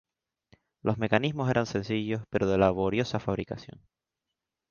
[0.81, 3.85] Los mecanismos eran sencillos pero de laboriosa fabricación.